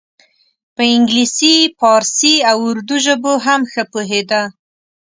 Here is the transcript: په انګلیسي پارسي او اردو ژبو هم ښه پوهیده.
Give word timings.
په 0.75 0.83
انګلیسي 0.95 1.55
پارسي 1.79 2.33
او 2.49 2.57
اردو 2.69 2.95
ژبو 3.05 3.33
هم 3.45 3.61
ښه 3.71 3.83
پوهیده. 3.91 4.41